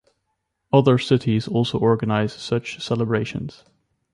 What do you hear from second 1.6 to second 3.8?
organize such celebrations.